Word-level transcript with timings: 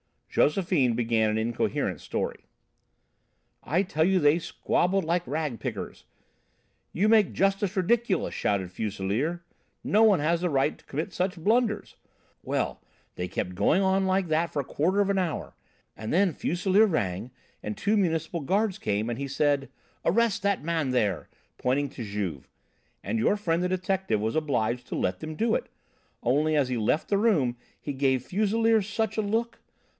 Josephine 0.29 0.93
began 0.95 1.29
an 1.29 1.37
incoherent 1.37 1.99
story. 1.99 2.45
"I 3.63 3.83
tell 3.83 4.05
you 4.05 4.17
they 4.17 4.39
squabbled 4.39 5.03
like 5.03 5.27
rag 5.27 5.59
pickers! 5.59 6.05
'You 6.93 7.09
make 7.09 7.33
justice 7.33 7.75
ridiculous,' 7.75 8.33
shouted 8.33 8.71
Fuselier. 8.71 9.43
'No 9.83 10.03
one 10.03 10.21
has 10.21 10.39
the 10.39 10.49
right 10.49 10.77
to 10.77 10.85
commit 10.85 11.11
such 11.13 11.37
blunders!' 11.37 11.97
Well, 12.43 12.81
they 13.15 13.27
kept 13.27 13.53
going 13.55 13.81
on 13.81 14.07
like 14.07 14.29
that 14.29 14.51
for 14.51 14.61
a 14.61 14.65
quarter 14.65 15.01
of 15.01 15.09
an 15.09 15.17
hour. 15.17 15.53
And 15.97 16.13
then 16.13 16.33
Fuselier 16.33 16.85
rang 16.87 17.29
and 17.61 17.77
two 17.77 17.97
Municipal 17.97 18.39
guards 18.39 18.79
came 18.79 19.07
and 19.09 19.19
he 19.19 19.27
said: 19.27 19.69
'Arrest 20.05 20.41
that 20.43 20.63
man 20.63 20.91
there!' 20.91 21.27
pointing 21.57 21.89
to 21.89 22.03
Juve. 22.05 22.47
And 23.03 23.19
your 23.19 23.35
friend 23.35 23.61
the 23.61 23.69
detective 23.69 24.21
was 24.21 24.37
obliged 24.37 24.87
to 24.87 24.95
let 24.95 25.19
them 25.19 25.35
do 25.35 25.53
it. 25.55 25.67
Only 26.23 26.55
as 26.55 26.69
he 26.69 26.77
left 26.77 27.09
the 27.09 27.17
room 27.19 27.57
he 27.79 27.91
gave 27.93 28.23
Fuselier 28.25 28.81
such 28.81 29.17
a 29.17 29.21
look! 29.21 29.59